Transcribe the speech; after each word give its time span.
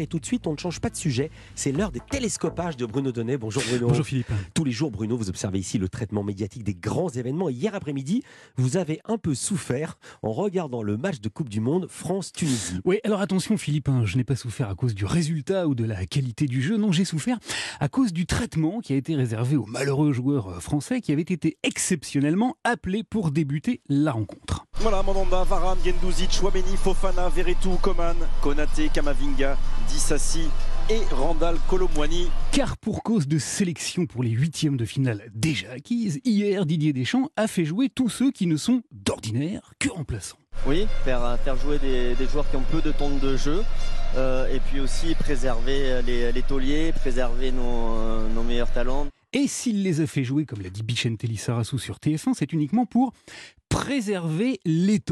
et 0.00 0.06
tout 0.06 0.18
de 0.18 0.26
suite 0.26 0.46
on 0.46 0.52
ne 0.52 0.58
change 0.58 0.80
pas 0.80 0.90
de 0.90 0.96
sujet. 0.96 1.30
C'est 1.54 1.72
l'heure 1.72 1.92
des 1.92 2.00
télescopages 2.00 2.76
de 2.76 2.86
Bruno 2.86 3.12
Donnet. 3.12 3.36
Bonjour 3.36 3.62
Bruno. 3.68 3.88
Bonjour 3.88 4.04
Philippe. 4.04 4.30
Tous 4.54 4.64
les 4.64 4.72
jours 4.72 4.90
Bruno, 4.90 5.16
vous 5.16 5.28
observez 5.28 5.58
ici 5.58 5.78
le 5.78 5.88
traitement 5.88 6.22
médiatique 6.22 6.64
des 6.64 6.74
grands 6.74 7.08
événements. 7.08 7.48
Et 7.48 7.52
hier 7.52 7.74
après-midi, 7.74 8.22
vous 8.56 8.76
avez 8.76 9.00
un 9.06 9.18
peu 9.18 9.34
souffert 9.34 9.98
en 10.22 10.32
regardant 10.32 10.82
le 10.82 10.96
match 10.96 11.20
de 11.20 11.28
Coupe 11.28 11.48
du 11.48 11.60
Monde 11.60 11.86
France-Tunisie. 11.88 12.80
Oui, 12.84 12.98
alors 13.04 13.20
attention 13.20 13.56
Philippe, 13.56 13.88
hein, 13.88 14.02
je 14.04 14.16
n'ai 14.16 14.24
pas 14.24 14.36
souffert 14.36 14.68
à 14.68 14.74
cause 14.74 14.94
du 14.94 15.04
résultat 15.04 15.66
ou 15.66 15.74
de 15.74 15.84
la 15.84 16.06
qualité 16.06 16.46
du 16.46 16.62
jeu. 16.62 16.76
Non, 16.76 16.92
j'ai 16.92 17.04
souffert 17.04 17.38
à 17.80 17.88
cause 17.88 18.12
du 18.12 18.26
traitement 18.26 18.80
qui 18.80 18.92
a 18.92 18.96
été 18.96 19.14
réservé 19.14 19.56
aux 19.56 19.66
malheureux 19.66 20.12
joueurs 20.12 20.48
euh, 20.48 20.60
français 20.60 21.00
qui 21.00 21.12
avaient 21.12 21.22
été 21.22 21.58
exceptionnellement 21.62 22.56
appelés 22.64 23.02
pour 23.02 23.30
débuter 23.30 23.80
la 23.88 24.12
rencontre. 24.12 24.63
Voilà, 24.80 25.02
Mandanda, 25.02 25.44
Varane, 25.44 25.78
Gendouzi, 25.84 26.26
Chouameni, 26.30 26.76
Fofana, 26.76 27.28
Veretout, 27.28 27.78
Coman, 27.80 28.16
Konaté, 28.42 28.90
Kamavinga, 28.92 29.56
Dissassi 29.88 30.48
et 30.90 31.00
Randall 31.12 31.56
Colomwani. 31.68 32.28
Car 32.52 32.76
pour 32.76 33.02
cause 33.02 33.26
de 33.26 33.38
sélection 33.38 34.06
pour 34.06 34.22
les 34.22 34.30
huitièmes 34.30 34.76
de 34.76 34.84
finale 34.84 35.30
déjà 35.34 35.70
acquises, 35.72 36.20
hier 36.24 36.66
Didier 36.66 36.92
Deschamps 36.92 37.30
a 37.36 37.46
fait 37.46 37.64
jouer 37.64 37.88
tous 37.88 38.08
ceux 38.08 38.30
qui 38.30 38.46
ne 38.46 38.56
sont 38.56 38.82
d'ordinaire 38.90 39.72
que 39.78 39.88
remplaçants. 39.88 40.38
Oui, 40.66 40.86
faire, 41.04 41.38
faire 41.44 41.56
jouer 41.56 41.78
des, 41.78 42.14
des, 42.14 42.26
joueurs 42.26 42.48
qui 42.50 42.56
ont 42.56 42.64
peu 42.70 42.82
de 42.82 42.92
temps 42.92 43.10
de 43.10 43.36
jeu 43.36 43.62
euh, 44.16 44.52
et 44.54 44.60
puis 44.60 44.80
aussi 44.80 45.14
préserver 45.14 46.02
les, 46.06 46.32
les 46.32 46.42
tauliers, 46.42 46.92
préserver 46.92 47.50
nos, 47.52 48.28
nos 48.28 48.42
meilleurs 48.42 48.70
talents. 48.72 49.06
Et 49.36 49.48
s'il 49.48 49.82
les 49.82 50.00
a 50.00 50.06
fait 50.06 50.22
jouer, 50.22 50.46
comme 50.46 50.62
l'a 50.62 50.70
dit 50.70 50.84
Bichentelli 50.84 51.36
Sarassou 51.36 51.76
sur 51.76 51.96
TF1, 51.96 52.34
c'est 52.34 52.52
uniquement 52.52 52.86
pour 52.86 53.12
préserver 53.68 54.60
les. 54.64 55.02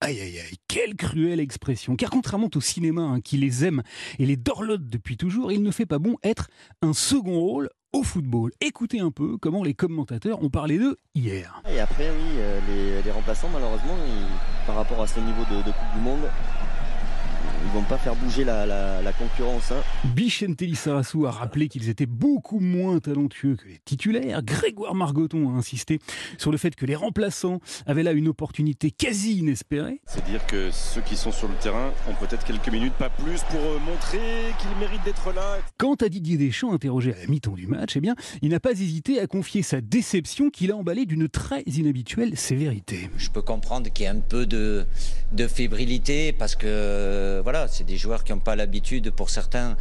Aïe 0.00 0.20
aïe 0.20 0.40
aïe, 0.40 0.56
quelle 0.66 0.96
cruelle 0.96 1.38
expression. 1.38 1.94
Car 1.94 2.10
contrairement 2.10 2.50
au 2.56 2.60
cinéma 2.60 3.02
hein, 3.02 3.20
qui 3.20 3.36
les 3.36 3.64
aime 3.64 3.84
et 4.18 4.26
les 4.26 4.36
dorlote 4.36 4.88
depuis 4.88 5.16
toujours, 5.16 5.52
il 5.52 5.62
ne 5.62 5.70
fait 5.70 5.86
pas 5.86 6.00
bon 6.00 6.16
être 6.24 6.48
un 6.82 6.92
second 6.92 7.38
rôle 7.38 7.70
au 7.92 8.02
football. 8.02 8.50
Écoutez 8.60 8.98
un 8.98 9.12
peu 9.12 9.38
comment 9.38 9.62
les 9.62 9.74
commentateurs 9.74 10.42
ont 10.42 10.50
parlé 10.50 10.78
d'eux 10.78 10.96
hier. 11.14 11.62
Et 11.72 11.78
après, 11.78 12.10
oui, 12.10 12.38
euh, 12.38 13.00
les, 13.04 13.10
remplaçants, 13.12 13.48
malheureusement, 13.52 13.96
par 14.66 14.74
rapport 14.74 15.00
à 15.02 15.06
ce 15.06 15.20
niveau 15.20 15.42
de 15.42 15.70
Coupe 15.70 15.94
du 15.94 16.00
Monde, 16.00 16.28
ils 17.64 17.72
vont 17.72 17.82
pas 17.82 17.98
faire 17.98 18.14
bouger 18.16 18.44
la, 18.44 18.66
la, 18.66 19.02
la 19.02 19.12
concurrence. 19.12 19.72
Hein. 19.72 19.82
Bichentelli 20.04 20.76
Sarassou 20.76 21.26
a 21.26 21.30
rappelé 21.30 21.68
qu'ils 21.68 21.88
étaient 21.88 22.06
beaucoup 22.06 22.60
moins 22.60 22.98
talentueux 22.98 23.56
que 23.56 23.66
les 23.68 23.78
titulaires. 23.84 24.42
Grégoire 24.42 24.94
Margoton 24.94 25.50
a 25.50 25.58
insisté 25.58 25.98
sur 26.38 26.50
le 26.50 26.58
fait 26.58 26.74
que 26.74 26.86
les 26.86 26.96
remplaçants 26.96 27.60
avaient 27.86 28.02
là 28.02 28.12
une 28.12 28.28
opportunité 28.28 28.90
quasi 28.90 29.38
inespérée. 29.38 30.00
C'est 30.06 30.24
dire 30.24 30.46
que 30.46 30.70
ceux 30.70 31.00
qui 31.00 31.16
sont 31.16 31.32
sur 31.32 31.48
le 31.48 31.54
terrain 31.54 31.92
ont 32.08 32.14
peut-être 32.14 32.44
quelques 32.44 32.70
minutes, 32.70 32.94
pas 32.94 33.10
plus, 33.10 33.42
pour 33.50 33.60
euh, 33.60 33.78
montrer 33.78 34.18
qu'ils 34.58 34.78
méritent 34.78 35.04
d'être 35.04 35.32
là. 35.32 35.58
Quant 35.78 35.94
à 35.94 36.08
Didier 36.08 36.36
Deschamps, 36.36 36.72
interrogé 36.72 37.14
à 37.14 37.18
la 37.20 37.26
mi-temps 37.26 37.54
du 37.54 37.66
match, 37.66 37.96
eh 37.96 38.00
bien, 38.00 38.14
il 38.42 38.50
n'a 38.50 38.60
pas 38.60 38.72
hésité 38.72 39.20
à 39.20 39.26
confier 39.26 39.62
sa 39.62 39.80
déception 39.80 40.50
qu'il 40.50 40.70
a 40.70 40.76
emballée 40.76 41.06
d'une 41.06 41.28
très 41.28 41.62
inhabituelle 41.62 42.36
sévérité. 42.36 43.10
Je 43.16 43.30
peux 43.30 43.42
comprendre 43.42 43.90
qu'il 43.90 44.04
y 44.04 44.06
ait 44.06 44.10
un 44.10 44.20
peu 44.20 44.46
de, 44.46 44.86
de 45.32 45.46
fébrilité 45.46 46.32
parce 46.32 46.56
que 46.56 47.40
voilà, 47.50 47.66
c'est 47.66 47.84
des 47.84 47.96
joueurs 47.96 48.24
qui 48.24 48.32
n'ont 48.32 48.40
pas 48.40 48.56
l'habitude 48.56 49.10
pour 49.10 49.30
certains, 49.30 49.78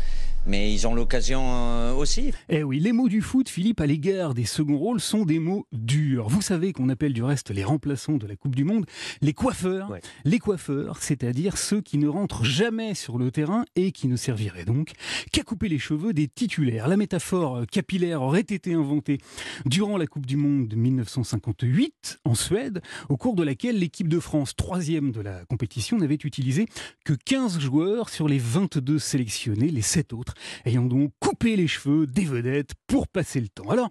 mais 0.48 0.74
ils 0.74 0.88
ont 0.88 0.94
l'occasion 0.94 1.42
euh, 1.44 1.94
aussi. 1.94 2.32
Eh 2.50 2.64
oui, 2.64 2.80
les 2.80 2.94
mots 2.94 3.10
du 3.10 3.22
foot, 3.22 3.50
Philippe, 3.50 3.82
à 3.82 3.86
l'égard 3.86 4.34
des 4.34 4.46
seconds 4.46 4.78
rôles 4.78 5.02
sont 5.02 5.26
des 5.26 5.40
mots 5.40 5.68
durs. 5.72 6.30
Vous 6.30 6.42
savez 6.42 6.74
qu'on 6.74 6.90
appelle 6.90 7.14
du 7.14 7.24
reste 7.24 7.52
les 7.52 7.64
remplaçants 7.64 8.18
de 8.18 8.26
la 8.26 8.36
Coupe 8.36 8.56
du 8.56 8.64
Monde 8.64 8.86
les 9.22 9.34
coiffeurs. 9.34 9.92
Ouais. 9.92 10.02
Les 10.24 10.40
coiffeurs, 10.40 10.98
c'est-à-dire 11.02 11.58
ceux 11.58 11.82
qui 11.82 11.98
ne 11.98 12.08
rentrent 12.08 12.44
jamais 12.44 12.94
sur 12.94 13.18
le 13.18 13.32
terrain 13.32 13.66
et 13.76 13.92
qui 13.92 14.08
ne 14.08 14.16
serviraient 14.16 14.66
donc 14.66 14.94
qu'à 15.32 15.44
couper 15.44 15.70
les 15.70 15.80
cheveux 15.80 16.14
des 16.14 16.28
titulaires. 16.28 16.88
La 16.88 16.98
métaphore 16.98 17.66
capillaire 17.68 18.22
aurait 18.22 18.42
été 18.42 18.74
inventée 18.74 19.20
durant 19.66 19.98
la 19.98 20.08
Coupe 20.08 20.26
du 20.26 20.38
Monde 20.38 20.68
de 20.68 20.76
1958 20.76 22.20
en 22.26 22.36
Suède, 22.36 22.82
au 23.10 23.18
cours 23.18 23.36
de 23.36 23.44
laquelle 23.44 23.80
l'équipe 23.80 24.08
de 24.08 24.20
France, 24.20 24.56
troisième 24.56 25.12
de 25.12 25.22
la 25.22 25.46
compétition, 25.46 25.98
n'avait 25.98 26.16
utilisé 26.16 26.68
que 27.06 27.14
15 27.14 27.60
joueurs 27.60 28.10
sur 28.10 28.28
les 28.28 28.40
22 28.40 29.00
sélectionnés, 29.00 29.70
les 29.70 29.82
7 29.82 30.14
autres 30.14 30.34
ayant 30.66 30.86
donc 30.86 31.12
coupé 31.20 31.56
les 31.56 31.68
cheveux 31.68 32.08
des 32.08 32.26
vedettes 32.26 32.72
pour 32.88 33.08
passer 33.08 33.40
le 33.40 33.48
temps. 33.48 33.70
Alors, 33.70 33.90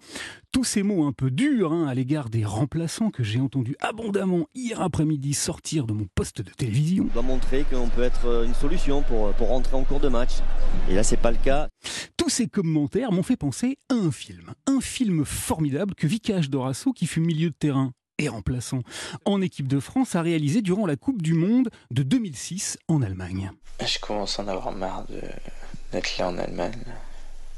tous 0.51 0.63
ces 0.63 0.83
mots 0.83 1.05
un 1.05 1.11
peu 1.11 1.29
durs 1.29 1.71
hein, 1.71 1.87
à 1.87 1.93
l'égard 1.93 2.29
des 2.29 2.45
remplaçants 2.45 3.11
que 3.11 3.23
j'ai 3.23 3.39
entendus 3.39 3.75
abondamment 3.79 4.47
hier 4.55 4.81
après-midi 4.81 5.33
sortir 5.33 5.85
de 5.85 5.93
mon 5.93 6.07
poste 6.15 6.41
de 6.41 6.51
télévision. 6.51 7.05
On 7.09 7.13
doit 7.13 7.21
montrer 7.21 7.65
qu'on 7.69 7.89
peut 7.89 8.03
être 8.03 8.45
une 8.45 8.53
solution 8.53 9.01
pour, 9.03 9.31
pour 9.33 9.49
rentrer 9.49 9.75
en 9.75 9.83
cours 9.83 9.99
de 9.99 10.09
match. 10.09 10.31
Et 10.89 10.95
là, 10.95 11.03
c'est 11.03 11.17
pas 11.17 11.31
le 11.31 11.37
cas. 11.37 11.67
Tous 12.17 12.29
ces 12.29 12.47
commentaires 12.47 13.11
m'ont 13.11 13.23
fait 13.23 13.37
penser 13.37 13.77
à 13.89 13.93
un 13.93 14.11
film. 14.11 14.53
Un 14.65 14.81
film 14.81 15.25
formidable 15.25 15.95
que 15.95 16.07
Vicage 16.07 16.49
Dorasso, 16.49 16.91
qui 16.93 17.05
fut 17.05 17.21
milieu 17.21 17.49
de 17.49 17.55
terrain 17.55 17.91
et 18.17 18.29
remplaçant 18.29 18.81
en 19.25 19.41
équipe 19.41 19.67
de 19.67 19.79
France, 19.79 20.15
a 20.15 20.21
réalisé 20.21 20.61
durant 20.61 20.85
la 20.85 20.95
Coupe 20.95 21.21
du 21.21 21.33
Monde 21.33 21.69
de 21.91 22.03
2006 22.03 22.77
en 22.87 23.01
Allemagne. 23.01 23.51
Je 23.85 23.99
commence 23.99 24.39
à 24.39 24.43
en 24.43 24.47
avoir 24.47 24.71
marre 24.71 25.05
de 25.05 25.21
d'être 25.91 26.17
là 26.17 26.29
en 26.29 26.37
Allemagne. 26.37 26.83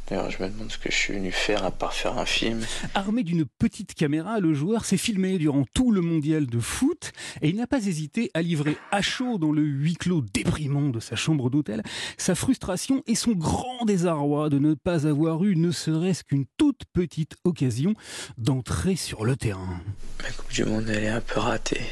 D'ailleurs, 0.09 0.31
je 0.31 0.41
me 0.41 0.49
demande 0.49 0.71
ce 0.71 0.79
que 0.79 0.89
je 0.89 0.95
suis 0.95 1.13
venu 1.13 1.31
faire 1.31 1.63
à 1.63 1.69
part 1.69 1.93
faire 1.93 2.17
un 2.17 2.25
film. 2.25 2.65
Armé 2.95 3.23
d'une 3.23 3.45
petite 3.45 3.93
caméra, 3.93 4.39
le 4.39 4.55
joueur 4.55 4.83
s'est 4.83 4.97
filmé 4.97 5.37
durant 5.37 5.65
tout 5.75 5.91
le 5.91 6.01
mondial 6.01 6.47
de 6.47 6.59
foot 6.59 7.11
et 7.43 7.49
il 7.49 7.57
n'a 7.57 7.67
pas 7.67 7.85
hésité 7.85 8.31
à 8.33 8.41
livrer 8.41 8.75
à 8.91 9.03
chaud 9.03 9.37
dans 9.37 9.51
le 9.51 9.61
huis 9.61 9.93
clos 9.93 10.21
déprimant 10.21 10.89
de 10.89 10.99
sa 10.99 11.15
chambre 11.15 11.51
d'hôtel 11.51 11.83
sa 12.17 12.33
frustration 12.33 13.03
et 13.05 13.13
son 13.13 13.33
grand 13.33 13.85
désarroi 13.85 14.49
de 14.49 14.57
ne 14.57 14.73
pas 14.73 15.05
avoir 15.05 15.43
eu 15.43 15.55
ne 15.55 15.69
serait-ce 15.69 16.23
qu'une 16.23 16.45
toute 16.57 16.85
petite 16.91 17.35
occasion 17.43 17.93
d'entrer 18.39 18.95
sur 18.95 19.25
le 19.25 19.35
terrain. 19.35 19.79
Ma 20.23 20.31
Coupe 20.31 20.51
du 20.51 20.65
Monde, 20.65 20.89
elle 20.89 21.03
est 21.03 21.09
un 21.09 21.21
peu 21.21 21.39
ratée. 21.39 21.83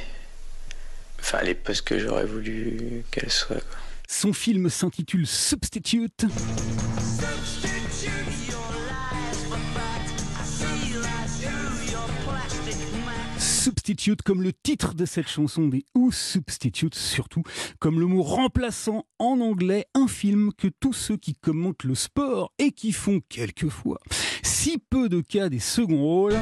Enfin, 1.20 1.40
elle 1.42 1.50
est 1.50 1.56
pas 1.56 1.76
ce 1.76 1.84
que 1.84 2.00
j'aurais 2.00 2.26
voulu 2.26 3.04
qu'elle 3.12 3.30
soit. 3.30 3.58
Quoi. 3.58 3.78
Son 4.08 4.32
film 4.32 4.70
s'intitule 4.70 5.28
Substitute. 5.28 6.26
Substitute 13.38 14.22
comme 14.22 14.42
le 14.42 14.54
titre 14.54 14.94
de 14.94 15.06
cette 15.06 15.28
chanson 15.28 15.68
des 15.68 15.86
Who 15.94 16.12
Substitute 16.14 16.96
surtout 16.96 17.44
comme 17.80 18.00
le 18.00 18.06
mot 18.06 18.24
remplaçant 18.24 19.06
en 19.20 19.42
anglais 19.42 19.86
un 19.94 20.08
film 20.08 20.52
que 20.58 20.70
tous 20.80 20.94
ceux 20.94 21.18
qui 21.18 21.34
commentent 21.34 21.84
le 21.84 21.96
sport 21.96 22.54
et 22.60 22.72
qui 22.72 22.94
font 22.94 23.20
quelquefois 23.28 24.00
si 24.42 24.78
peu 24.78 25.10
de 25.10 25.20
cas 25.20 25.50
des 25.50 25.60
seconds 25.60 26.02
rôles 26.02 26.38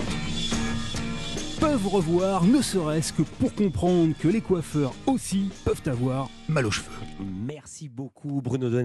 peuvent 1.66 1.88
revoir, 1.88 2.44
ne 2.44 2.62
serait-ce 2.62 3.12
que 3.12 3.24
pour 3.24 3.56
comprendre 3.56 4.14
que 4.20 4.28
les 4.28 4.42
coiffeurs 4.42 4.94
aussi 5.08 5.50
peuvent 5.64 5.81
avoir 5.88 6.30
mal 6.48 6.68
aux 6.68 6.72
cheveux. 6.72 6.92
Merci 7.20 7.90
beaucoup 7.90 8.40
Bruno 8.40 8.70
Donnet. 8.70 8.74